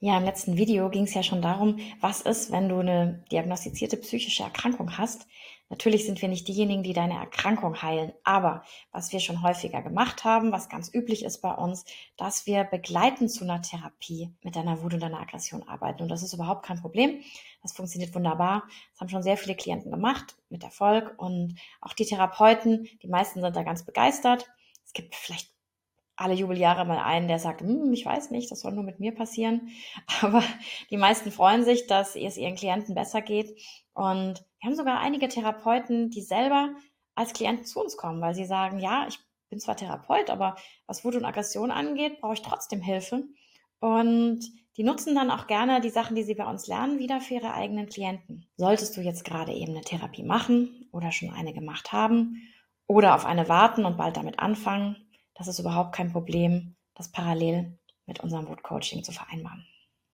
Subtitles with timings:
[0.00, 3.96] Ja, im letzten Video ging es ja schon darum, was ist, wenn du eine diagnostizierte
[3.96, 5.26] psychische Erkrankung hast.
[5.70, 10.22] Natürlich sind wir nicht diejenigen, die deine Erkrankung heilen, aber was wir schon häufiger gemacht
[10.22, 11.84] haben, was ganz üblich ist bei uns,
[12.16, 16.04] dass wir begleitend zu einer Therapie mit deiner Wut und deiner Aggression arbeiten.
[16.04, 17.20] Und das ist überhaupt kein Problem.
[17.62, 18.68] Das funktioniert wunderbar.
[18.92, 23.40] Das haben schon sehr viele Klienten gemacht mit Erfolg und auch die Therapeuten, die meisten
[23.42, 24.48] sind da ganz begeistert.
[24.86, 25.57] Es gibt vielleicht
[26.18, 29.14] alle Jubeljahre mal einen, der sagt, hm, ich weiß nicht, das soll nur mit mir
[29.14, 29.68] passieren.
[30.20, 30.42] Aber
[30.90, 33.56] die meisten freuen sich, dass es ihren Klienten besser geht.
[33.94, 36.70] Und wir haben sogar einige Therapeuten, die selber
[37.14, 41.04] als Klienten zu uns kommen, weil sie sagen, ja, ich bin zwar Therapeut, aber was
[41.04, 43.24] Wut und Aggression angeht, brauche ich trotzdem Hilfe.
[43.80, 44.40] Und
[44.76, 47.54] die nutzen dann auch gerne die Sachen, die sie bei uns lernen, wieder für ihre
[47.54, 48.46] eigenen Klienten.
[48.56, 52.42] Solltest du jetzt gerade eben eine Therapie machen oder schon eine gemacht haben
[52.86, 55.07] oder auf eine warten und bald damit anfangen,
[55.38, 59.64] das ist überhaupt kein Problem, das parallel mit unserem Wut-Coaching zu vereinbaren.